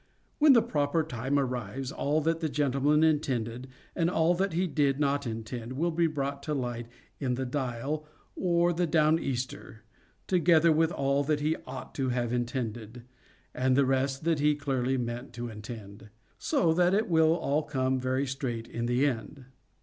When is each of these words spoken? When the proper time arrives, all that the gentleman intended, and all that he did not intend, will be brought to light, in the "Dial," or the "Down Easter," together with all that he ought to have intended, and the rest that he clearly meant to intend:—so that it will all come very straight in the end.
When 0.39 0.53
the 0.53 0.63
proper 0.63 1.03
time 1.03 1.37
arrives, 1.37 1.91
all 1.91 2.21
that 2.21 2.39
the 2.39 2.49
gentleman 2.49 3.03
intended, 3.03 3.67
and 3.95 4.09
all 4.09 4.33
that 4.33 4.53
he 4.53 4.65
did 4.65 4.99
not 4.99 5.27
intend, 5.27 5.73
will 5.73 5.91
be 5.91 6.07
brought 6.07 6.41
to 6.41 6.55
light, 6.55 6.87
in 7.19 7.35
the 7.35 7.45
"Dial," 7.45 8.07
or 8.35 8.73
the 8.73 8.87
"Down 8.87 9.19
Easter," 9.19 9.83
together 10.25 10.71
with 10.71 10.91
all 10.91 11.23
that 11.25 11.41
he 11.41 11.55
ought 11.67 11.93
to 11.93 12.09
have 12.09 12.33
intended, 12.33 13.03
and 13.53 13.75
the 13.75 13.85
rest 13.85 14.23
that 14.23 14.39
he 14.39 14.55
clearly 14.55 14.97
meant 14.97 15.33
to 15.33 15.49
intend:—so 15.49 16.73
that 16.73 16.95
it 16.95 17.07
will 17.07 17.35
all 17.35 17.61
come 17.61 17.99
very 17.99 18.25
straight 18.25 18.67
in 18.67 18.87
the 18.87 19.05
end. 19.05 19.45